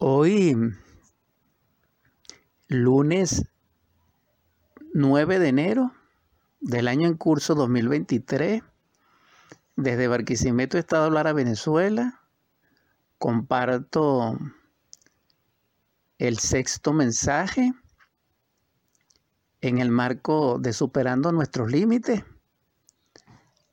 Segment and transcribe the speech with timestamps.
[0.00, 0.56] Hoy,
[2.68, 3.44] lunes
[4.94, 5.92] 9 de enero
[6.60, 8.62] del año en curso 2023,
[9.74, 12.20] desde Barquisimeto, Estado Lara, Venezuela,
[13.18, 14.38] comparto
[16.18, 17.72] el sexto mensaje
[19.60, 22.22] en el marco de Superando nuestros límites.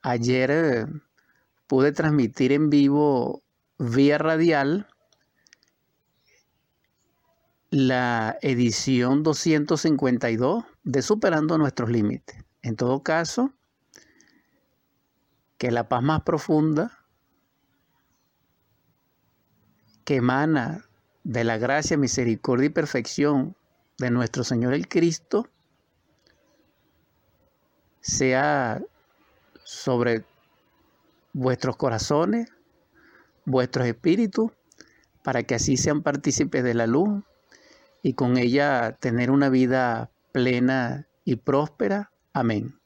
[0.02, 0.88] Ayer eh,
[1.68, 3.44] pude transmitir en vivo
[3.78, 4.88] vía radial
[7.70, 12.44] la edición 252 de Superando nuestros límites.
[12.62, 13.54] En todo caso,
[15.58, 17.06] que la paz más profunda
[20.04, 20.86] que emana
[21.24, 23.56] de la gracia, misericordia y perfección
[23.98, 25.50] de nuestro Señor el Cristo
[28.02, 28.82] sea
[29.64, 30.24] sobre
[31.34, 32.50] vuestros corazones,
[33.46, 34.52] vuestros espíritus,
[35.24, 37.24] para que así sean partícipes de la luz
[38.06, 42.12] y con ella tener una vida plena y próspera.
[42.34, 42.80] Amén.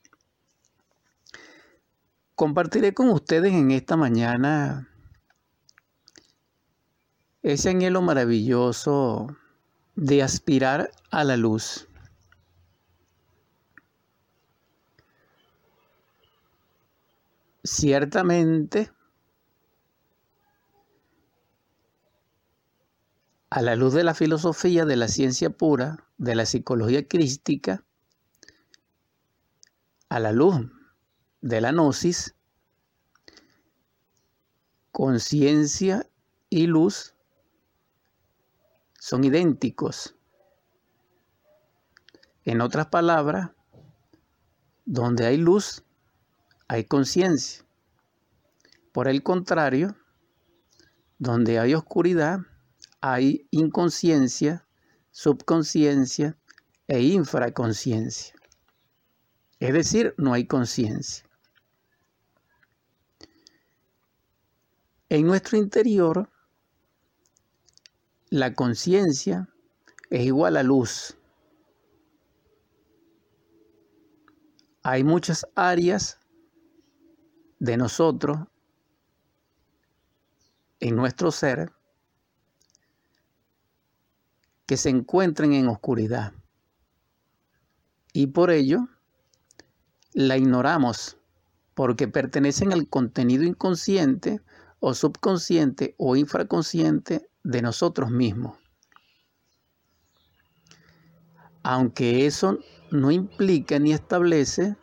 [2.35, 4.87] Compartiré con ustedes en esta mañana
[7.41, 9.35] ese anhelo maravilloso
[9.97, 11.89] de aspirar a la luz.
[17.65, 18.89] Ciertamente,
[23.49, 27.83] a la luz de la filosofía, de la ciencia pura, de la psicología crística,
[30.09, 30.55] a la luz
[31.41, 32.35] de la gnosis,
[34.91, 36.09] conciencia
[36.49, 37.15] y luz
[38.99, 40.15] son idénticos.
[42.43, 43.51] En otras palabras,
[44.85, 45.83] donde hay luz,
[46.67, 47.65] hay conciencia.
[48.91, 49.95] Por el contrario,
[51.19, 52.39] donde hay oscuridad,
[53.01, 54.67] hay inconsciencia,
[55.11, 56.37] subconsciencia
[56.87, 58.33] e infraconsciencia.
[59.59, 61.25] Es decir, no hay conciencia.
[65.09, 66.29] En nuestro interior
[68.29, 69.49] la conciencia
[70.09, 71.17] es igual a luz.
[74.83, 76.19] Hay muchas áreas
[77.59, 78.39] de nosotros
[80.79, 81.73] en nuestro ser
[84.69, 86.31] que se encuentran en oscuridad.
[88.13, 88.87] Y por ello
[90.13, 91.17] la ignoramos
[91.73, 94.41] porque pertenecen al contenido inconsciente
[94.79, 98.59] o subconsciente o infraconsciente de nosotros mismos.
[101.63, 102.59] Aunque eso
[102.91, 104.77] no implica ni establece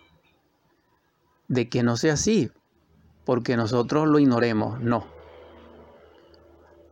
[1.47, 2.51] de que no sea así,
[3.25, 5.07] porque nosotros lo ignoremos, no.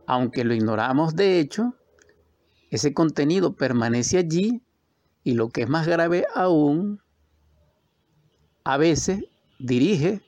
[0.07, 1.75] Aunque lo ignoramos, de hecho,
[2.69, 4.61] ese contenido permanece allí
[5.23, 7.01] y lo que es más grave aún,
[8.63, 9.23] a veces
[9.59, 10.21] dirige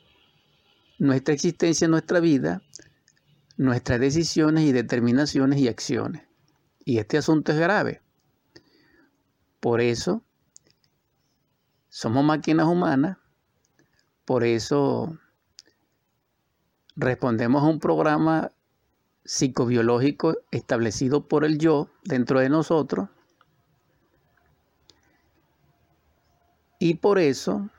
[1.00, 2.62] nuestra existencia, nuestra vida
[3.58, 6.24] nuestras decisiones y determinaciones y acciones.
[6.86, 8.02] Y este asunto es grave.
[9.60, 10.24] Por eso
[11.90, 13.18] somos máquinas humanas,
[14.24, 15.18] por eso
[16.96, 18.52] respondemos a un programa
[19.28, 23.10] psicobiológico establecido por el yo dentro de nosotros.
[26.80, 27.70] Y por eso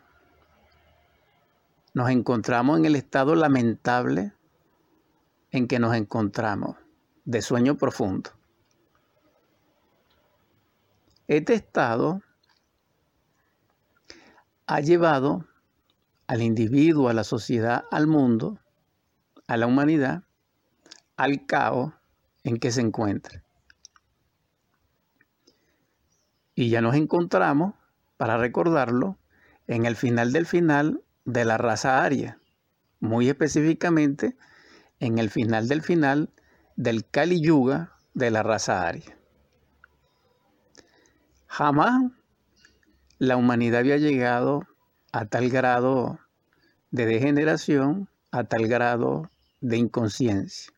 [1.95, 4.35] nos encontramos en el estado lamentable
[5.51, 6.77] en que nos encontramos,
[7.25, 8.31] de sueño profundo.
[11.29, 12.21] Este estado
[14.67, 15.47] ha llevado
[16.27, 18.59] al individuo, a la sociedad, al mundo,
[19.47, 20.25] a la humanidad,
[21.19, 21.93] al caos
[22.45, 23.43] en que se encuentra.
[26.55, 27.75] Y ya nos encontramos,
[28.17, 29.19] para recordarlo,
[29.67, 32.39] en el final del final de la raza aria,
[33.01, 34.37] muy específicamente
[35.01, 36.31] en el final del final
[36.77, 39.19] del Kali Yuga de la raza aria.
[41.49, 42.13] Jamás
[43.19, 44.63] la humanidad había llegado
[45.13, 46.21] a tal grado
[46.93, 49.31] de degeneración, a tal grado
[49.61, 50.78] de inconsciencia.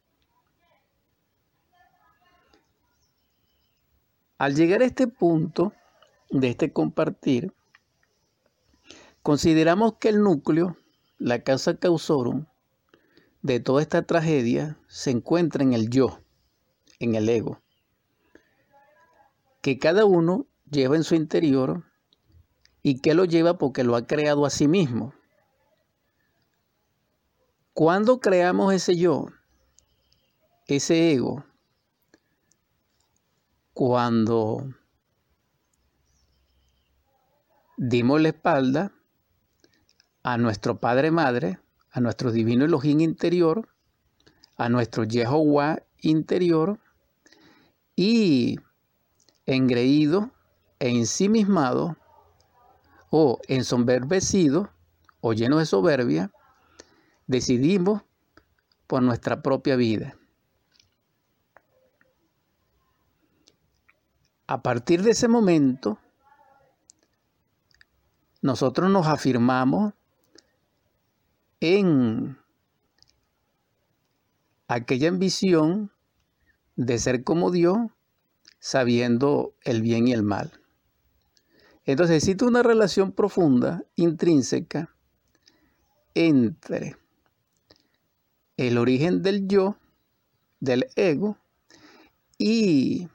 [4.41, 5.75] Al llegar a este punto
[6.31, 7.53] de este compartir,
[9.23, 10.79] consideramos que el núcleo,
[11.19, 12.47] la causa causorum,
[13.43, 16.21] de toda esta tragedia se encuentra en el yo,
[17.01, 17.61] en el ego,
[19.61, 21.85] que cada uno lleva en su interior
[22.83, 25.13] y que lo lleva porque lo ha creado a sí mismo.
[27.75, 29.27] Cuando creamos ese yo,
[30.67, 31.45] ese ego,
[33.81, 34.75] cuando
[37.79, 38.93] dimos la espalda
[40.23, 41.61] a nuestro Padre Madre,
[41.91, 43.71] a nuestro divino Elohim interior,
[44.59, 46.79] a nuestro Jehová interior
[47.97, 48.59] y
[49.47, 50.31] engreído
[50.79, 51.97] e ensimismado
[53.09, 54.69] o ensoberbecido
[55.23, 56.31] o lleno de soberbia,
[57.27, 58.03] decidimos
[58.87, 60.20] por nuestra propia vida.
[64.51, 66.01] A partir de ese momento,
[68.43, 69.95] nosotros nos afirmamos
[71.61, 72.37] en
[74.67, 75.93] aquella ambición
[76.75, 77.79] de ser como Dios,
[78.59, 80.51] sabiendo el bien y el mal.
[81.85, 84.93] Entonces existe una relación profunda, intrínseca,
[86.15, 86.97] entre
[88.57, 89.77] el origen del yo,
[90.59, 91.39] del ego,
[92.37, 93.09] y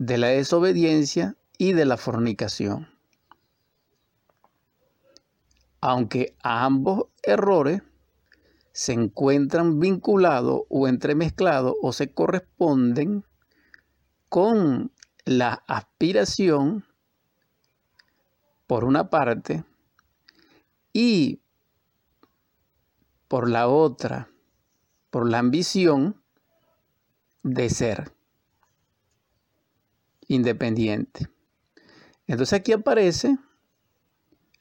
[0.00, 2.88] de la desobediencia y de la fornicación.
[5.82, 7.82] Aunque ambos errores
[8.72, 13.26] se encuentran vinculados o entremezclados o se corresponden
[14.30, 14.90] con
[15.26, 16.86] la aspiración,
[18.66, 19.64] por una parte,
[20.94, 21.42] y
[23.28, 24.30] por la otra,
[25.10, 26.22] por la ambición
[27.42, 28.14] de ser
[30.30, 31.28] independiente.
[32.28, 33.36] Entonces aquí aparece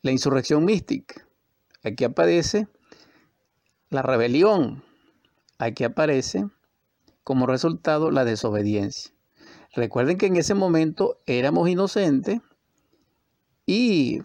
[0.01, 1.27] la insurrección mística,
[1.83, 2.67] aquí aparece
[3.91, 4.83] la rebelión,
[5.59, 6.47] aquí aparece
[7.23, 9.13] como resultado la desobediencia.
[9.75, 12.39] Recuerden que en ese momento éramos inocentes
[13.67, 14.23] y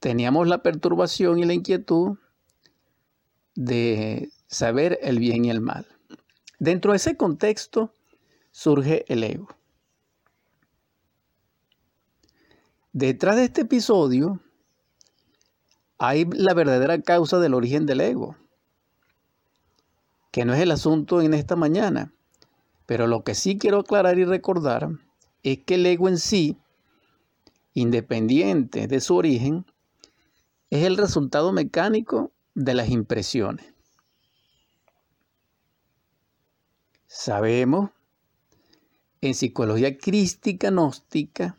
[0.00, 2.18] teníamos la perturbación y la inquietud
[3.54, 5.86] de saber el bien y el mal.
[6.58, 7.94] Dentro de ese contexto
[8.50, 9.46] surge el ego.
[12.94, 14.40] Detrás de este episodio
[15.98, 18.36] hay la verdadera causa del origen del ego,
[20.30, 22.14] que no es el asunto en esta mañana,
[22.86, 24.90] pero lo que sí quiero aclarar y recordar
[25.42, 26.56] es que el ego en sí,
[27.72, 29.66] independiente de su origen,
[30.70, 33.74] es el resultado mecánico de las impresiones.
[37.08, 37.90] Sabemos
[39.20, 41.58] en psicología crística gnóstica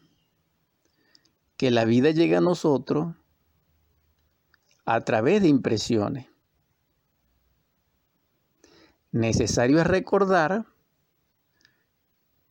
[1.57, 3.15] que la vida llega a nosotros
[4.85, 6.27] a través de impresiones.
[9.11, 10.65] Necesario es recordar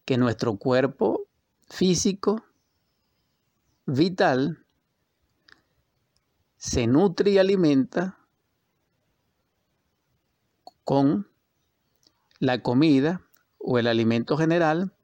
[0.04, 1.26] que nuestro cuerpo
[1.68, 2.44] físico,
[3.86, 4.64] vital,
[6.56, 8.18] se nutre y alimenta
[10.84, 11.28] con
[12.38, 13.22] la comida
[13.58, 14.94] o el alimento general,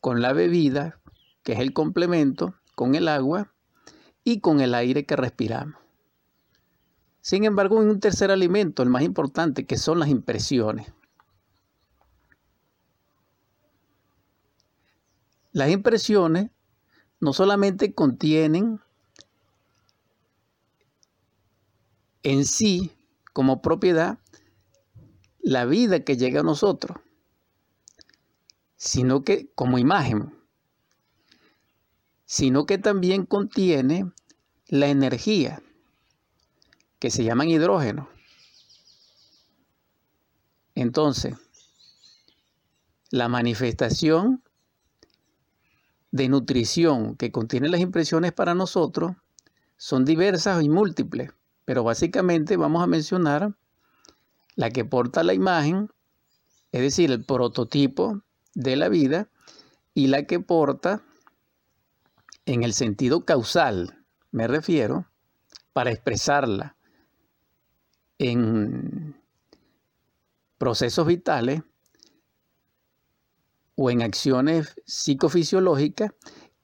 [0.00, 1.00] con la bebida,
[1.42, 3.52] que es el complemento, con el agua
[4.22, 5.74] y con el aire que respiramos.
[7.20, 10.86] Sin embargo, hay un tercer alimento, el más importante, que son las impresiones.
[15.50, 16.52] Las impresiones
[17.18, 18.80] no solamente contienen
[22.22, 22.92] en sí
[23.32, 24.20] como propiedad
[25.40, 26.96] la vida que llega a nosotros,
[28.76, 30.37] sino que como imagen,
[32.30, 34.12] sino que también contiene
[34.66, 35.62] la energía
[36.98, 38.10] que se llaman hidrógeno.
[40.74, 41.36] Entonces,
[43.10, 44.42] la manifestación
[46.10, 49.16] de nutrición que contienen las impresiones para nosotros
[49.78, 51.30] son diversas y múltiples,
[51.64, 53.56] pero básicamente vamos a mencionar
[54.54, 55.90] la que porta la imagen,
[56.72, 58.20] es decir, el prototipo
[58.52, 59.30] de la vida,
[59.94, 61.02] y la que porta
[62.48, 65.06] en el sentido causal, me refiero,
[65.74, 66.76] para expresarla
[68.16, 69.20] en
[70.56, 71.62] procesos vitales
[73.76, 76.12] o en acciones psicofisiológicas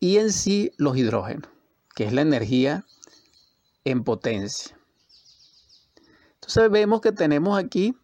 [0.00, 1.50] y en sí los hidrógenos,
[1.94, 2.86] que es la energía
[3.84, 4.80] en potencia.
[6.36, 7.94] Entonces vemos que tenemos aquí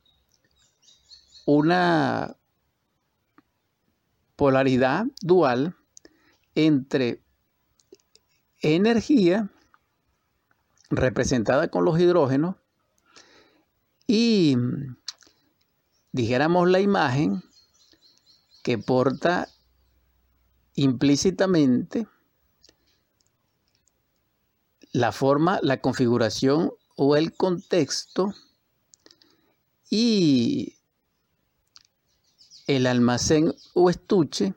[1.47, 2.37] una
[4.37, 5.77] polaridad dual
[6.55, 7.23] entre
[8.61, 9.51] energía
[10.91, 12.57] representada con los hidrógenos
[14.07, 14.57] y
[16.13, 17.43] dijéramos la imagen
[18.63, 19.49] que porta
[20.75, 22.07] implícitamente
[24.93, 28.35] la forma, la configuración o el contexto
[29.89, 30.77] y
[32.67, 34.55] el almacén o estuche,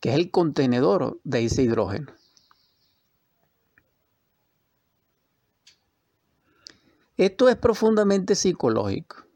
[0.00, 2.17] que es el contenedor de ese hidrógeno.
[7.18, 9.26] Esto es profundamente psicológico.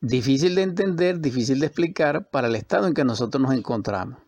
[0.00, 4.18] Difícil de entender, difícil de explicar para el estado en que nosotros nos encontramos.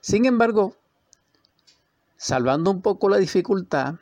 [0.00, 0.74] Sin embargo,
[2.16, 3.96] salvando un poco la dificultad,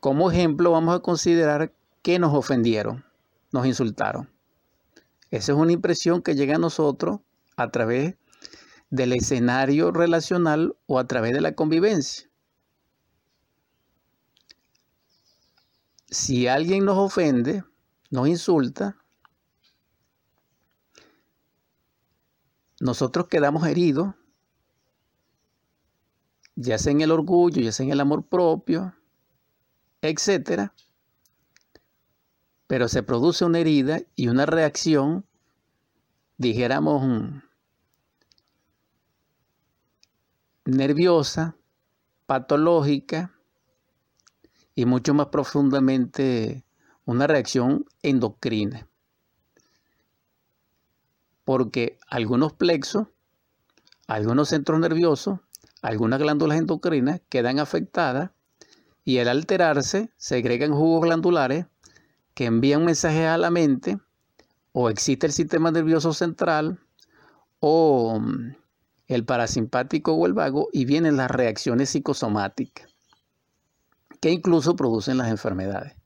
[0.00, 3.06] como ejemplo vamos a considerar que nos ofendieron,
[3.52, 4.28] nos insultaron.
[5.30, 7.20] Esa es una impresión que llega a nosotros
[7.56, 8.16] a través
[8.90, 12.29] del escenario relacional o a través de la convivencia.
[16.10, 17.64] Si alguien nos ofende,
[18.10, 18.96] nos insulta,
[22.80, 24.14] nosotros quedamos heridos,
[26.56, 28.94] ya sea en el orgullo, ya sea en el amor propio,
[30.02, 30.74] etcétera.
[32.66, 35.24] Pero se produce una herida y una reacción,
[36.38, 37.42] dijéramos,
[40.64, 41.56] nerviosa,
[42.26, 43.39] patológica
[44.74, 46.64] y mucho más profundamente
[47.04, 48.86] una reacción endocrina.
[51.44, 53.08] Porque algunos plexos,
[54.06, 55.40] algunos centros nerviosos,
[55.82, 58.30] algunas glándulas endocrinas quedan afectadas
[59.04, 61.66] y al alterarse segregan jugos glandulares
[62.34, 63.98] que envían mensajes a la mente
[64.72, 66.78] o existe el sistema nervioso central
[67.58, 68.54] o mm,
[69.08, 72.90] el parasimpático o el vago y vienen las reacciones psicosomáticas
[74.20, 75.96] que incluso producen las enfermedades.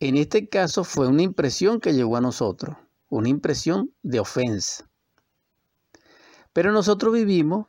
[0.00, 2.76] En este caso fue una impresión que llegó a nosotros,
[3.08, 4.90] una impresión de ofensa.
[6.52, 7.68] Pero nosotros vivimos